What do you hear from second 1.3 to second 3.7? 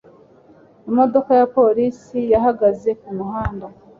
ya polisi yahagaze kumuhanda.